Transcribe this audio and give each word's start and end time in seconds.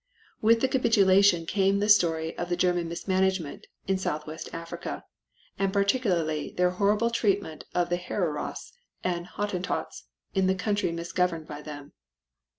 With 0.41 0.61
the 0.61 0.67
capitulation 0.67 1.45
came 1.45 1.77
the 1.77 1.87
story 1.87 2.35
of 2.35 2.49
the 2.49 2.57
German 2.57 2.89
mismanagement 2.89 3.67
in 3.85 3.99
Southwest 3.99 4.49
Africa, 4.51 5.03
and 5.59 5.71
particularly 5.71 6.55
their 6.57 6.71
horrible 6.71 7.11
treatment 7.11 7.65
of 7.75 7.89
the 7.89 7.97
Hereros 7.97 8.73
and 9.03 9.27
Hottentots 9.27 10.05
in 10.33 10.47
the 10.47 10.55
country 10.55 10.91
misgoverned 10.91 11.45
by 11.45 11.61
them. 11.61 11.93